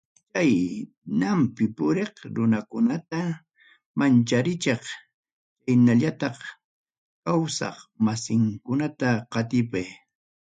[0.33, 0.55] Chay
[1.19, 3.19] ñanpi puriq runakunata
[3.97, 4.79] mancharichiy
[5.65, 6.37] chaynallataq
[7.25, 9.87] kawsaq masinkunata qatipay.